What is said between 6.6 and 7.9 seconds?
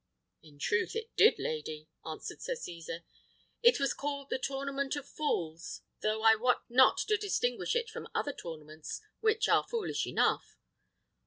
not to distinguish it